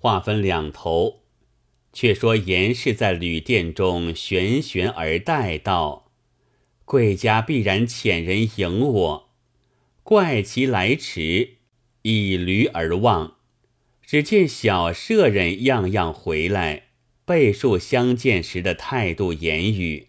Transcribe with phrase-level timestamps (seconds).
[0.00, 1.20] 话分两头。
[1.92, 6.12] 却说严氏在旅店中悬悬而待道
[6.86, 9.30] ：“贵家必然遣人迎我，
[10.04, 11.56] 怪其来迟，
[12.02, 13.34] 以驴而望。
[14.02, 16.84] 只见小舍人样样回来，
[17.24, 20.08] 备述相见时的态度言语。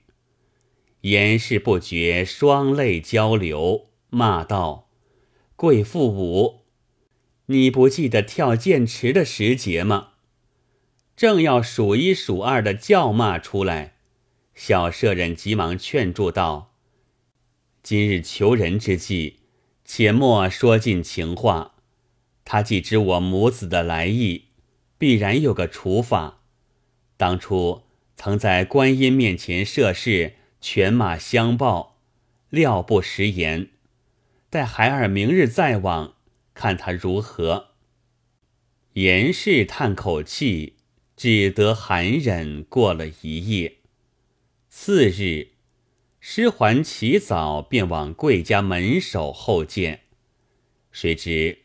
[1.02, 4.88] 严氏不觉双泪交流，骂道
[5.55, 6.61] ：‘贵妇五，
[7.52, 10.10] 你不记得跳剑池的时节吗？’”
[11.16, 13.96] 正要数一数二的叫骂出来，
[14.55, 16.73] 小舍人急忙劝住道
[17.84, 19.36] ：“今日求人之际，
[19.86, 21.76] 且莫说尽情话。
[22.44, 24.45] 他既知我母子的来意，
[24.98, 26.40] 必然有个处法。
[27.18, 27.84] 当初
[28.16, 31.98] 曾在观音面前设誓，犬马相报，
[32.50, 33.70] 料不食言。
[34.50, 36.16] 待孩儿明日再往，
[36.62, 37.70] 看他如何。”
[38.94, 40.76] 严氏叹口气。
[41.18, 43.78] 只得含忍过了一夜。
[44.70, 45.50] 次日，
[46.20, 50.06] 师还起早便往贵家门首候见。
[50.92, 51.59] 谁知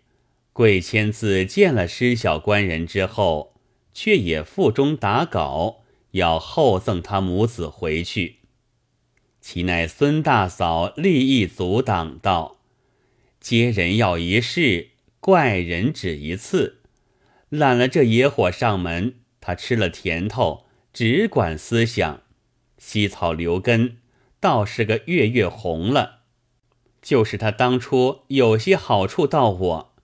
[0.53, 3.55] 贵谦自见了施小官人之后，
[3.95, 8.41] 却也腹中打稿，要厚赠他母子回去。
[9.41, 12.56] 其乃孙大嫂立意阻挡道
[13.47, 14.89] ：“接人要一事，
[15.21, 16.81] 怪人只一次，
[17.49, 22.25] 揽了这野火上门。”他吃了甜头，只管思想，
[22.77, 23.99] 西草留根，
[24.41, 26.23] 倒是个月月红了。
[27.01, 29.95] 就是他当初有些好处到我，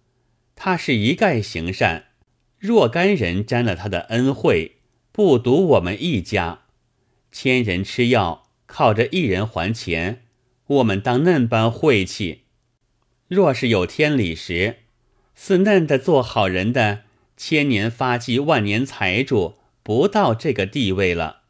[0.54, 2.04] 他是一概行善。
[2.60, 4.76] 若干人沾了他的恩惠，
[5.10, 6.60] 不独我们一家，
[7.32, 10.26] 千人吃药靠着一人还钱，
[10.68, 12.42] 我们当嫩般晦气。
[13.32, 14.80] 若是有天理时，
[15.34, 17.04] 似嫩的做好人的。
[17.34, 21.40] 千年发迹，万年财主，不到这个地位了。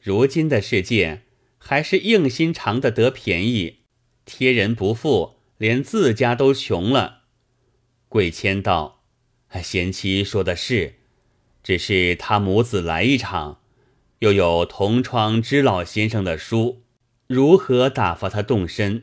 [0.00, 1.24] 如今的世界，
[1.58, 3.80] 还是硬心肠的得便宜，
[4.24, 7.24] 贴人不富，连自家都穷了。
[8.08, 9.02] 贵谦道
[9.62, 10.94] ：“贤妻说的是，
[11.62, 13.60] 只是他母子来一场，
[14.20, 16.84] 又有同窗知老先生的书，
[17.26, 19.02] 如何打发他动身？”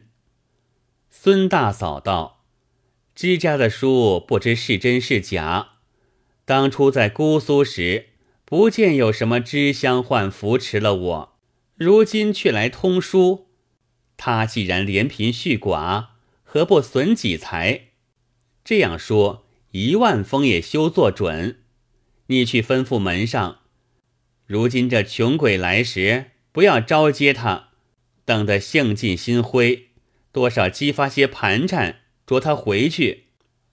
[1.18, 2.44] 孙大嫂道
[3.16, 5.70] ：“知家的书，不知是真是假。”
[6.46, 8.10] 当初在姑苏时，
[8.44, 11.38] 不见有什么知乡宦扶持了我，
[11.76, 13.48] 如今却来通书。
[14.18, 16.08] 他既然怜贫恤寡，
[16.44, 17.86] 何不损己财？
[18.64, 21.62] 这样说，一万封也休做准。
[22.28, 23.62] 你去吩咐门上，
[24.46, 27.70] 如今这穷鬼来时，不要招接他，
[28.26, 29.85] 等得兴尽心灰，
[30.36, 33.28] 多少激发些盘缠，捉他回去。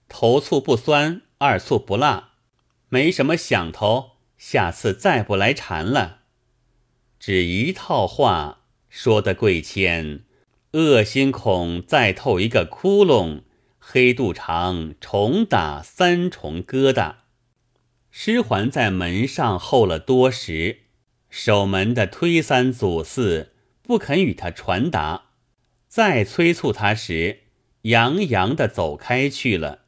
[0.07, 2.29] 头醋不酸，二醋不辣。
[2.87, 6.19] 没什么想头，下次再不来缠了。
[7.19, 10.21] 只一套话说的贵谦，
[10.71, 13.41] 恶心恐再透一个窟窿，
[13.77, 17.15] 黑肚肠重打三重疙瘩。
[18.09, 20.83] 师环在门上候了多时，
[21.29, 23.51] 守门的推三阻四，
[23.81, 25.23] 不肯与他传达。
[25.93, 27.41] 再催促他时，
[27.83, 29.81] 洋洋的走开去了。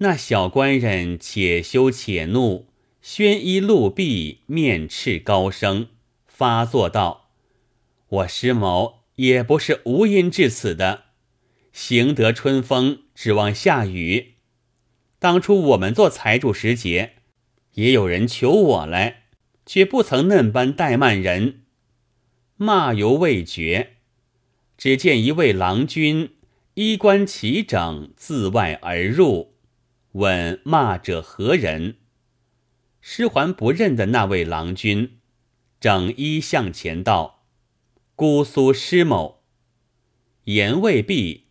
[0.00, 2.68] 那小官人且羞且怒，
[3.00, 5.88] 宣衣露臂，面斥高声，
[6.26, 7.30] 发作道
[8.06, 11.04] ：“我师某也不是无因至此的，
[11.72, 14.34] 行得春风，指望下雨。
[15.18, 17.14] 当初我们做财主时节，
[17.76, 19.22] 也有人求我来，
[19.64, 21.62] 却不曾嫩般怠慢人。”
[22.58, 23.94] 骂犹未绝，
[24.82, 26.34] 只见一位郎君
[26.74, 29.54] 衣冠齐整，自外而入。
[30.14, 31.98] 问骂者何人？
[33.00, 35.18] 师还不认得那位郎君，
[35.78, 37.44] 整衣向前道
[38.16, 39.44] ：“姑苏师某。”
[40.46, 41.44] 言未毕，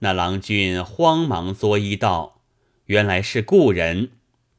[0.00, 2.42] 那郎君慌忙作揖道
[2.86, 4.10] ：“原来是故人，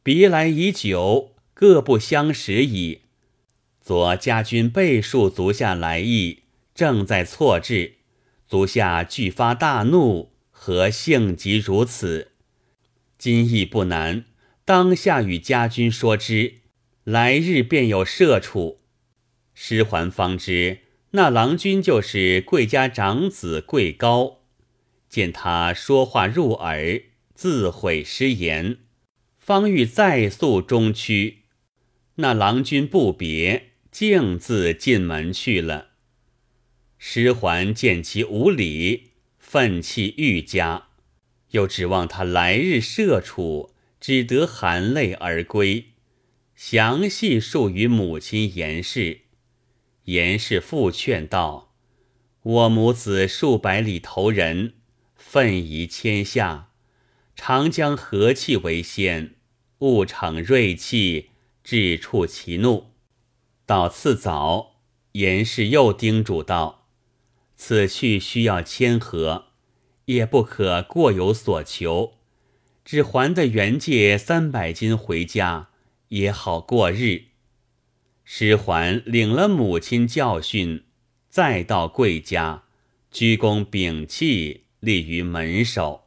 [0.01, 3.01] 别来已久，各不相识矣。
[3.81, 6.43] 昨家君备述足下来意，
[6.73, 7.95] 正在错置，
[8.47, 12.31] 足下俱发大怒，何性急如此？”
[13.17, 14.25] 今亦不难，
[14.65, 16.55] 当下与家君说之，
[17.03, 18.81] 来日便有赦处。
[19.53, 20.79] 师还方知
[21.11, 24.41] 那郎君就是贵家长子贵高，
[25.07, 27.01] 见他说话入耳，
[27.33, 28.79] 自悔失言，
[29.39, 31.43] 方欲再诉中屈。
[32.15, 35.91] 那郎君不别，径自进门去了。
[36.97, 40.87] 师还见其无礼，愤气愈加。
[41.51, 45.85] 又指望他来日射处，只得含泪而归。
[46.55, 49.21] 详细述于母亲严氏。
[50.05, 51.73] 严氏复劝道
[52.43, 54.73] ：“我母子数百里投人，
[55.15, 56.69] 奋移天下，
[57.35, 59.35] 常将和气为先，
[59.79, 61.31] 勿逞锐气，
[61.63, 62.91] 致触其怒。”
[63.65, 64.81] 到次早，
[65.13, 66.84] 严氏又叮嘱道
[67.55, 69.45] ：“此去需要谦和，
[70.05, 72.13] 也不可过有所求，
[72.83, 75.69] 只还的原借三百金回家，
[76.09, 77.23] 也好过日。”
[78.27, 80.85] 师桓领了母亲教训，
[81.29, 82.63] 再到贵家，
[83.11, 86.05] 鞠躬屏气，立于门首。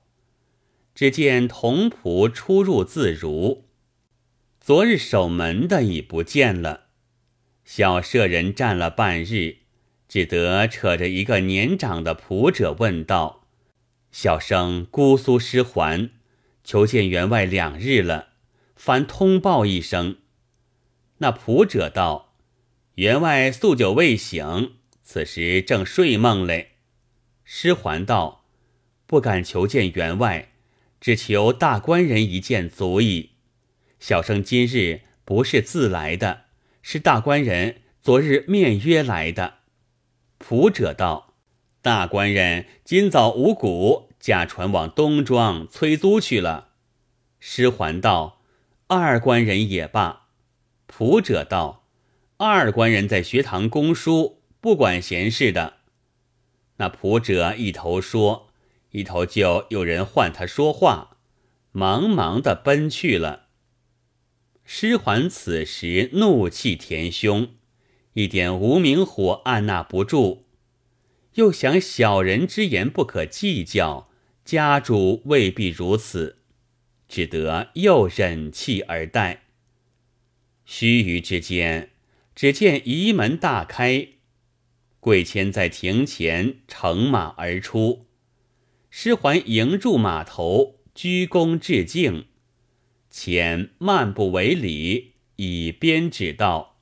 [0.94, 3.66] 只见童仆出入自如，
[4.60, 6.86] 昨日守门的已不见了。
[7.64, 9.58] 小舍人站了半日，
[10.08, 13.46] 只得扯着一个年长的仆者问道
[14.10, 16.10] ：“小生姑苏师桓，
[16.64, 18.28] 求见员外两日了，
[18.74, 20.16] 烦通报一声。”
[21.20, 22.34] 那仆者道
[22.96, 26.70] ：“员外宿酒未醒，此时正睡梦嘞。”
[27.44, 28.46] 师桓道
[29.06, 30.52] ：“不敢求见员外，
[31.00, 33.32] 只求大官人一见足矣。
[34.00, 36.44] 小生今日不是自来的，
[36.80, 39.57] 是大官人昨日面约来的。”
[40.38, 41.34] 仆者道
[41.82, 46.70] ：“大官人今早五谷驾船往东庄催租去了。”
[47.40, 48.40] 师还道
[48.88, 50.28] ：“二官人也罢。”
[50.88, 51.86] 仆者道
[52.38, 55.74] ：“二官人在学堂供书，不管闲事的。”
[56.78, 58.48] 那仆者一头说，
[58.92, 61.16] 一头就有人唤他说话，
[61.72, 63.48] 忙忙的奔去了。
[64.64, 67.54] 师桓此时怒气填胸，
[68.18, 70.42] 一点无名火按捺不住，
[71.34, 74.08] 又想小人之言不可计较，
[74.44, 76.38] 家主未必如此，
[77.08, 79.44] 只得又忍气而待。
[80.64, 81.90] 须臾之间，
[82.34, 84.08] 只见仪门大开，
[84.98, 88.06] 贵谦在庭前乘马而出，
[88.90, 92.26] 师桓迎住马头，鞠躬致敬。
[93.10, 96.77] 谦漫不为礼，以鞭指道：“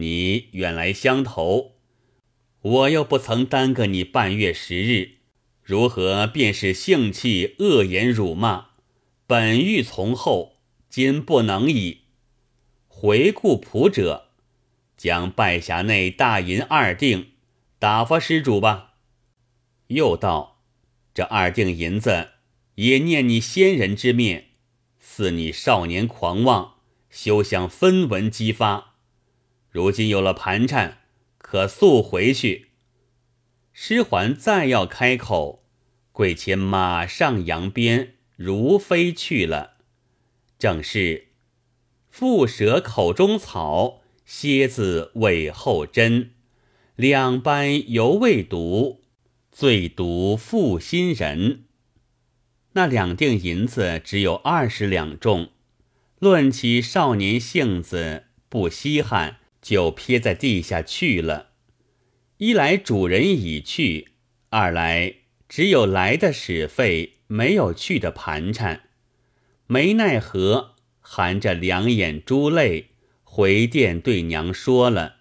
[0.00, 1.72] 你远来相投，
[2.60, 5.18] 我又不曾耽搁你半月时日，
[5.62, 8.68] 如何便是性气恶言辱骂？
[9.26, 10.56] 本欲从后，
[10.88, 12.02] 今不能矣。”
[12.88, 14.30] 回顾仆者，
[14.96, 17.26] 将拜匣内大银二锭
[17.78, 18.94] 打发施主吧。
[19.88, 20.62] 又道
[21.14, 22.30] ：“这二锭银子
[22.74, 24.46] 也念你先人之面，
[24.98, 26.74] 似你少年狂妄，
[27.08, 28.87] 休想分文激发。
[29.78, 30.98] 如今有了盘缠，
[31.38, 32.70] 可速回去。”
[33.72, 35.62] 师桓再要开口，
[36.10, 39.74] 贵谦马上扬鞭，如飞去了。
[40.58, 41.28] 正是。
[42.12, 46.32] 蝮蛇口中草，蝎子尾后针。
[46.96, 49.02] 两般犹未毒，
[49.52, 51.66] 最毒负心人。
[52.72, 55.50] 那两锭银子只有二十两重，
[56.18, 59.36] 论起少年性子，不稀罕，
[59.68, 61.48] 就撇在地下去了。
[62.38, 64.12] 一来主人已去，
[64.48, 65.16] 二来
[65.46, 68.84] 只有来的使费，没有去的盘缠，
[69.66, 70.76] 没奈何。
[71.00, 72.92] 含着两眼珠泪，
[73.24, 75.16] 回殿对娘说了。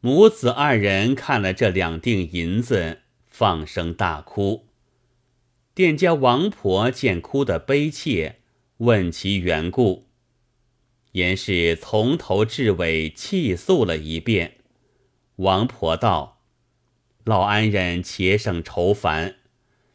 [0.00, 4.68] 母子二人看了这两锭银子，放声大哭。
[5.74, 8.36] 店家王婆见哭得悲切，
[8.76, 10.11] 问其缘故。
[11.12, 14.58] 严氏从头至尾气诉了一遍。
[15.36, 16.42] 王婆道
[17.24, 19.36] ：“老安人且省愁烦，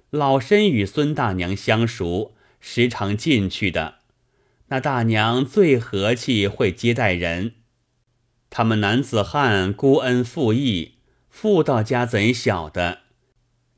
[0.10, 3.96] 老身与孙大娘相熟，时常进去的。”
[4.70, 7.54] 那大娘最和气，会接待人。
[8.50, 10.96] 他们男子汉孤恩负义，
[11.30, 13.00] 妇道家怎晓得？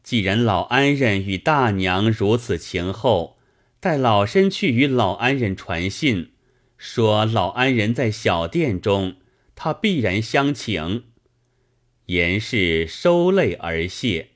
[0.01, 3.37] 既然老安人与大娘如此情厚，
[3.79, 6.31] 待老身去与老安人传信，
[6.79, 9.17] 说老安人在小店中，
[9.53, 11.03] 他必然相请。
[12.05, 14.29] 严氏收泪而谢。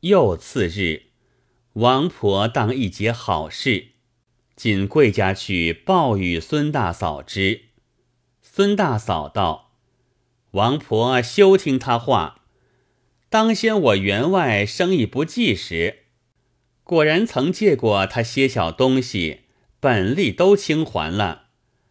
[0.00, 1.04] 又次日，
[1.74, 3.92] 王婆当一节好事。
[4.56, 7.66] 进贵家去报与孙大嫂知，
[8.42, 9.76] 孙大嫂道
[10.52, 12.42] ：“王婆休听他话。
[13.28, 16.06] 当先我员外生意不济时，
[16.82, 19.42] 果然曾借过他些小东西，
[19.86, 21.44] 本利都清还了。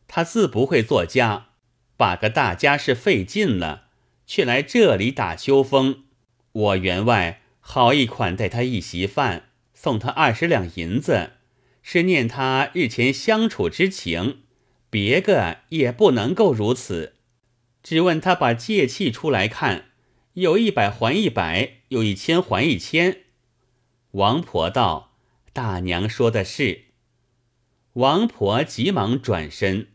[0.05, 1.51] 他自不会作家，
[1.95, 3.85] 把个大家是费尽了，
[4.27, 6.03] 却来这里打秋风。
[6.51, 11.31] 我员外好意款待他一席饭，送他二十两银子。”
[11.81, 14.41] 是念他日前相处之情，
[14.89, 17.13] 别个也不能够如此。
[17.81, 19.85] 只问他把借器出来看，
[20.33, 23.19] 有一百还一百，有一千还一千。
[24.11, 25.13] 王婆道
[25.53, 26.81] ：“大娘说的是。”
[27.95, 29.87] 王婆急忙转身，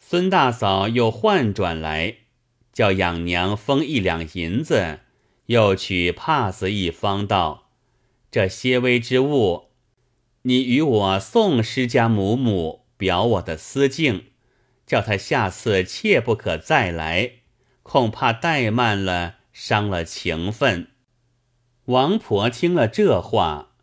[0.00, 2.16] 孙大嫂又换转来，
[2.72, 4.98] 叫养娘封一两银子，
[5.46, 7.68] 又取帕子一方，道
[8.32, 9.68] ：“这些微之物。”
[10.42, 14.24] 你与我送施家母母，表我的思敬，
[14.84, 17.34] 叫他下次切不可再来，
[17.84, 20.88] 恐怕怠慢了，伤了情分。
[21.84, 23.74] 王婆听了这话，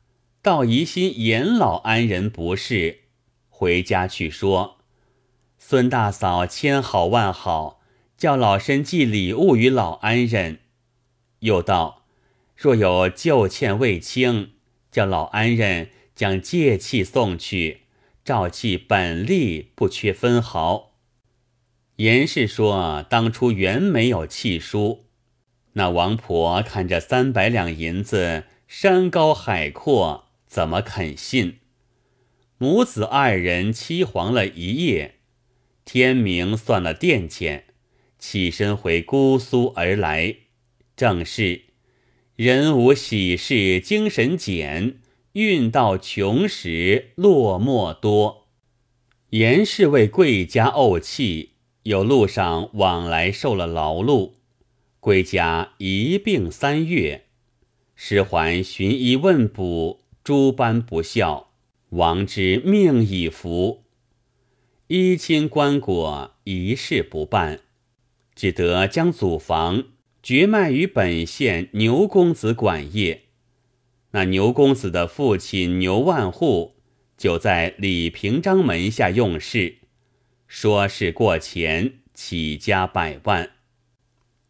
[0.41, 3.04] 倒疑心严老安人不是，
[3.57, 4.79] 回家去说：
[5.57, 7.79] 孙大嫂千好万好，
[8.17, 10.59] 叫老身寄礼物与老安人。
[11.39, 12.03] 又道：
[12.57, 14.51] 若有旧欠未清，
[14.91, 15.91] 叫老安人。
[16.15, 17.81] 将借器送去，
[18.23, 20.93] 照契本利不缺分毫。
[21.97, 25.07] 严氏说：“当初原没有契书。”
[25.75, 31.59] 那王婆看着三百两银子，山高海阔，怎么肯信？
[32.57, 35.15] 母子二人凄惶了一夜，
[35.83, 37.65] 天明算了殿钱，
[38.17, 40.35] 起身回姑苏而来。
[40.95, 41.63] 正是
[42.35, 44.99] 人无喜事精神减。
[45.33, 48.47] 运到穷时落寞多，
[49.31, 54.35] 严氏为贵家怄气，有路上往来受了劳碌，
[55.01, 57.25] 归家一病三月，
[57.95, 61.51] 师还寻医问卜，诸般不效，
[61.95, 63.85] 王之命已服，
[64.87, 67.61] 衣亲棺椁一事不办，
[68.35, 69.85] 只得将祖房
[70.21, 73.21] 绝卖于本县牛公子管业。
[74.11, 76.75] 那牛公子的父亲牛万户
[77.17, 79.77] 就在李平章门下用事，
[80.47, 83.51] 说是过钱，起家百万。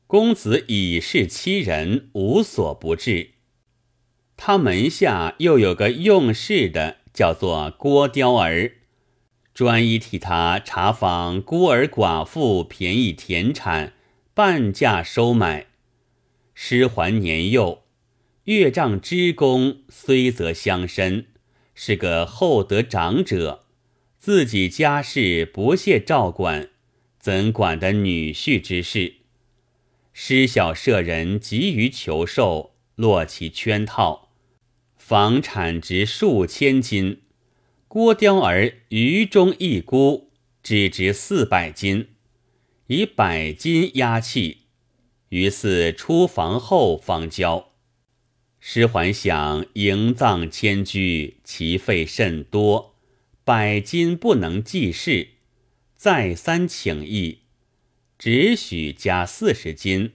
[0.07, 3.31] 公子已是七人，无所不至。
[4.35, 8.73] 他门下又有个用事的，叫做郭雕儿，
[9.53, 13.93] 专一替他查访孤儿寡妇便宜田产，
[14.33, 15.67] 半价收买。
[16.53, 17.83] 师还年幼。
[18.43, 21.27] 岳丈之公虽则相深，
[21.73, 23.63] 是个厚德长者，
[24.19, 26.69] 自己家事不屑照管，
[27.17, 29.15] 怎管得女婿之事？
[30.13, 34.24] 施小舍人急于求寿，落其圈套，
[35.07, 37.21] 房产值数千金，
[37.87, 40.31] 郭雕儿余中一孤，
[40.63, 42.07] 只值四百金，
[42.87, 44.61] 以百金压契，
[45.29, 47.73] 于是出房后方交。
[48.59, 52.95] 师还想营葬迁居，其费甚多，
[53.43, 55.27] 百金不能济事，
[55.95, 57.41] 再三请意，
[58.17, 60.13] 只许加四十金。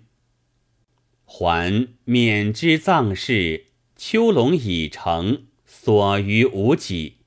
[1.24, 3.66] 还免之葬事，
[4.02, 7.18] 秋龙已成，所余无几。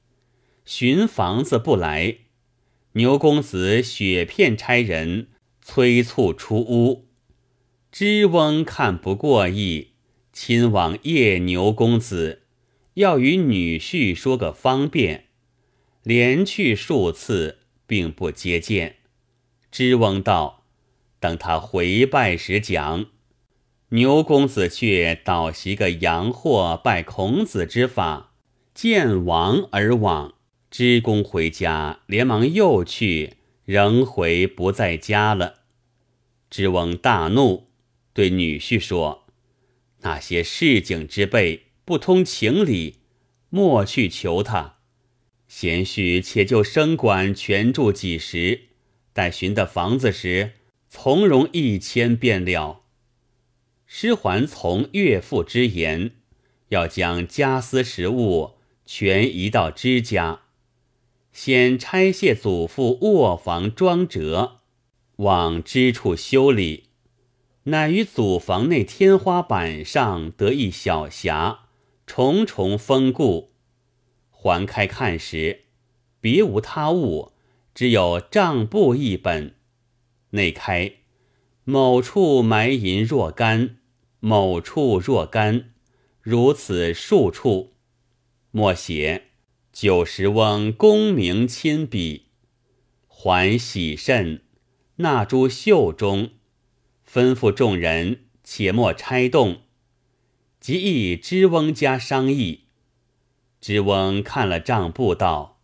[0.66, 2.18] 寻房子不来，
[2.94, 5.28] 牛公子雪片差人
[5.62, 7.06] 催促出屋，
[7.92, 9.90] 知翁看不过意。
[10.34, 12.42] 亲往夜牛公子，
[12.96, 15.26] 要与女婿说个方便，
[16.02, 18.96] 连去数次，并不接见。
[19.70, 20.66] 知翁道
[21.22, 23.06] ：“等他回拜时讲。”
[23.94, 28.32] 牛公子却倒习个洋货拜孔子之法，
[28.74, 30.34] 见王而往。
[30.72, 33.36] 知公回家，连忙又去，
[33.66, 35.60] 仍回不在家了。
[36.50, 37.68] 知翁大怒，
[38.14, 39.28] 对女婿说。
[40.00, 42.96] 那些市井之辈不通情理，
[43.52, 44.78] 莫去求他。
[45.48, 48.62] 贤婿且就生管全住几时，
[49.14, 50.54] 待寻得房子时，
[50.90, 52.83] 从容一迁便了。
[53.96, 56.14] 师还从岳父之言，
[56.70, 58.54] 要将家私食物
[58.88, 60.40] 全移到支家，
[61.32, 64.62] 先拆卸祖父卧房装折，
[65.18, 66.86] 往支处修理。
[67.66, 71.58] 乃于祖房内天花板上得一小匣，
[72.08, 73.52] 重重封固。
[74.32, 75.66] 环开看时，
[76.20, 77.34] 别无他物，
[77.76, 79.54] 只有账簿一本。
[80.32, 80.94] 内开，
[81.64, 83.78] 某处埋银若干，
[84.26, 85.74] 某处若干，
[86.22, 87.74] 如此数处。
[88.52, 89.32] 默写
[89.74, 92.28] 九十翁功名亲笔，
[93.06, 94.42] 还喜甚，
[94.96, 96.30] 纳诸袖中。
[97.06, 99.64] 吩咐众人，且莫拆动。
[100.62, 102.68] 即意知翁家商议。
[103.60, 105.60] 知翁看了账簿，道：“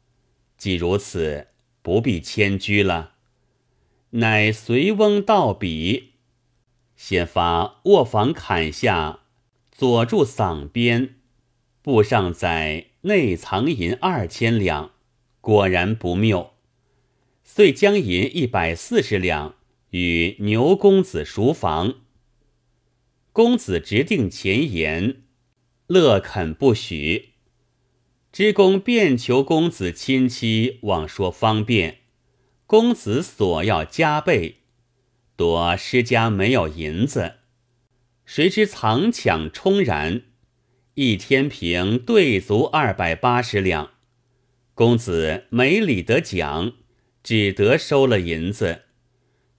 [0.60, 1.48] 既如此，
[1.82, 3.14] 不必迁居了。”
[4.12, 6.09] 乃随翁到笔，
[7.02, 9.22] 先发卧房坎下，
[9.72, 11.16] 左柱嗓边，
[11.82, 14.92] 布上载内藏银二千两，
[15.40, 16.52] 果然不谬。
[17.42, 19.56] 遂将银一百四十两
[19.92, 22.02] 与牛公子赎房。
[23.32, 25.24] 公子直定前言，
[25.88, 27.30] 乐肯不许。
[28.34, 32.00] 知公便求公子亲戚往说方便，
[32.68, 34.59] 公子索要加倍，
[35.40, 37.36] 夺施家没有银子，
[38.26, 40.24] 谁知藏抢充然，
[40.96, 43.92] 一天平对足二百八十两。
[44.74, 46.74] 公子没理得讲。
[47.24, 48.84] 只得收了银子，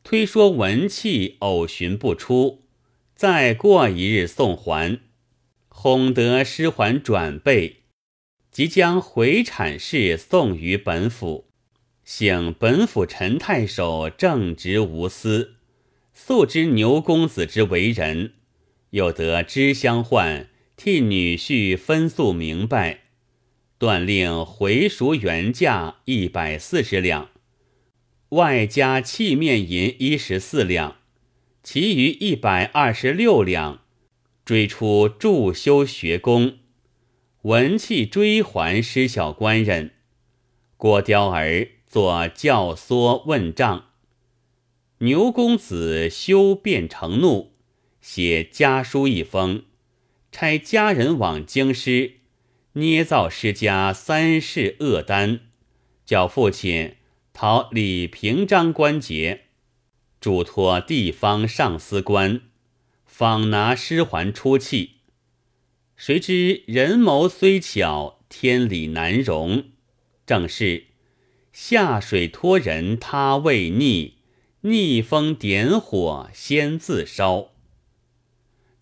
[0.02, 2.64] 推说文气偶寻不出，
[3.14, 5.00] 再过一日送还，
[5.68, 7.84] 哄得师还转备，
[8.50, 11.48] 即将回产事送于本府。
[12.04, 15.59] 幸本府陈太守正直无私，
[16.22, 18.34] 素知牛公子之为人，
[18.90, 23.04] 又得知相唤替女婿分诉明白，
[23.78, 27.30] 断令回赎原价一百四十两。
[28.28, 30.98] 外加器面银一十四两，
[31.62, 33.80] 其余一百二十六两，
[34.44, 36.58] 追出助修学宫，
[37.42, 39.92] 文气追还师小官人。
[40.76, 43.86] 郭雕儿做教唆问账。
[45.02, 47.54] 牛公子修变成怒，
[48.02, 49.62] 写家书一封，
[50.30, 52.16] 差家人往京师，
[52.74, 55.40] 捏造施家三世恶单，
[56.04, 56.96] 叫父亲。
[57.32, 59.44] 讨李平章官节，
[60.20, 62.42] 嘱托地方上司官，
[63.06, 64.96] 访拿师还出气。
[65.96, 69.70] 谁知人谋虽巧，天理难容。
[70.26, 70.88] 正是
[71.54, 74.16] 下水托人，他未逆；
[74.62, 77.52] 逆风点火，先自烧。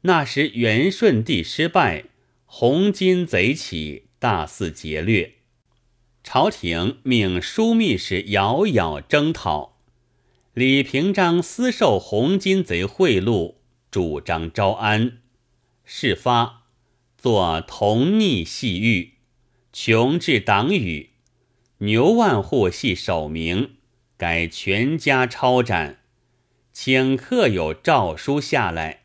[0.00, 2.06] 那时元顺帝失败，
[2.46, 5.34] 红巾贼起，大肆劫掠。
[6.24, 9.78] 朝廷命枢密使遥遥征讨，
[10.52, 13.54] 李平章私受红巾贼贿赂，
[13.88, 15.18] 主张招安。
[15.84, 16.64] 事发，
[17.16, 19.12] 作同逆细狱，
[19.72, 21.10] 穷至党羽，
[21.78, 23.76] 牛万户系首名，
[24.18, 26.00] 改全家抄斩。
[26.72, 29.04] 请客有诏书下来，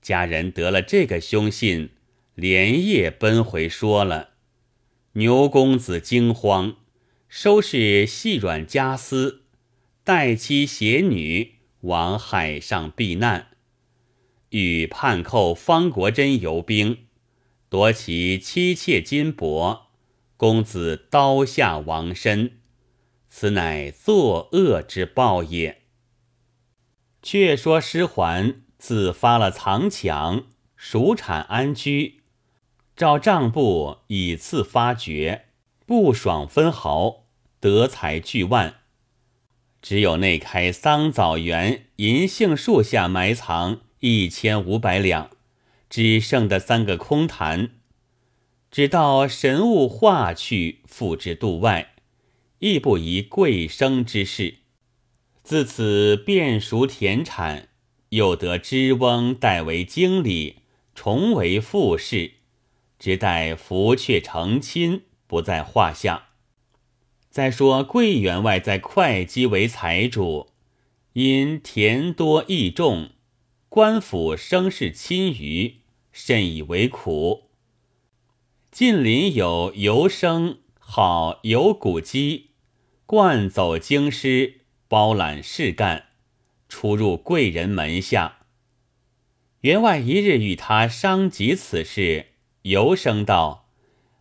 [0.00, 1.90] 家人得了这个凶信，
[2.34, 4.30] 连夜奔回说了。
[5.12, 6.76] 牛公子惊慌，
[7.28, 9.42] 收拾细软家私，
[10.02, 13.48] 带妻携女往海上避难。
[14.48, 17.04] 与叛寇方国珍游兵，
[17.68, 19.82] 夺其妻妾金帛，
[20.38, 22.61] 公子刀下亡身。
[23.34, 25.80] 此乃作恶之报也。
[27.22, 30.44] 却说师桓自发了藏抢，
[30.76, 32.20] 蜀产安居。
[32.94, 35.46] 照账簿以次发掘，
[35.86, 37.24] 不爽分毫，
[37.58, 38.74] 得财巨万。
[39.80, 45.30] 只有内开桑枣园银杏树下埋藏一千五百两，
[45.88, 47.70] 只剩的三个空坛。
[48.70, 51.91] 只到神物化去，付之度外，
[52.64, 54.58] 亦不宜贵生之事。
[55.42, 57.70] 自此变熟田产，
[58.10, 60.58] 又得知翁代为经理，
[60.94, 62.34] 重为副事。
[63.00, 66.28] 只待福雀成亲，不在话下。
[67.28, 70.50] 再说桂员外在会稽为财主，
[71.14, 73.10] 因田多益众，
[73.68, 75.78] 官府生事亲于，
[76.12, 77.50] 甚以为苦。
[78.70, 82.50] 近邻有游生，好游古鸡，
[83.06, 86.06] 惯走京师，包揽事干，
[86.68, 88.38] 出入贵人门下。
[89.60, 92.26] 员外一日与他商及此事。
[92.62, 93.68] 尤生道：“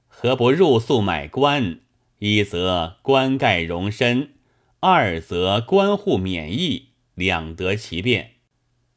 [0.08, 1.80] 何不入宿买官？
[2.20, 4.34] 一则官盖容身，
[4.80, 8.32] 二则官户免役，两得其便。”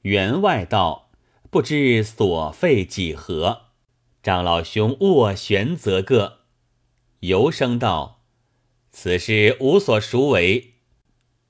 [0.03, 1.11] 员外道
[1.51, 3.67] ：“不知所费几何？”
[4.23, 6.41] 长老兄斡旋则个。
[7.21, 8.23] 尤生道
[8.97, 10.75] ：“此事无所孰为，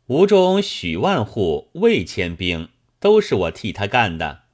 [0.06, 4.44] 吴中许万户未迁兵，都是我替他干的。”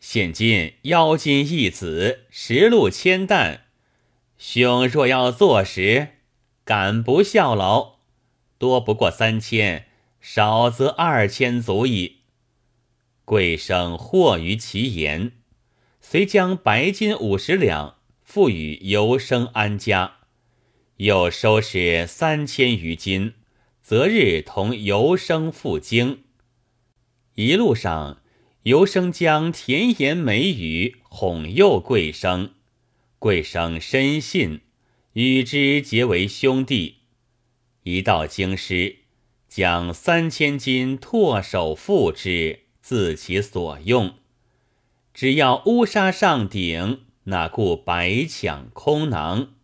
[0.00, 3.66] 现今妖金一子，十路千担，
[4.36, 6.16] 兄若要坐实，
[6.64, 7.98] 敢不效劳？
[8.58, 9.86] 多不过三千，
[10.20, 12.22] 少则二千足矣。
[13.24, 15.30] 贵生惑于其言，
[16.00, 20.16] 遂将白金五十两付与游生安家，
[20.96, 23.34] 又收拾三千余金，
[23.82, 26.24] 择日同游生赴京。
[27.34, 28.22] 一路上，
[28.64, 32.54] 游生将甜言美语哄诱贵生，
[33.18, 34.60] 贵生深信，
[35.14, 36.98] 与之结为兄弟。
[37.82, 38.98] 一到京师，
[39.48, 44.14] 将三千金唾手付之，自其所用。
[45.12, 47.06] 只要乌纱上顶。
[47.24, 49.54] 那故白抢空囊。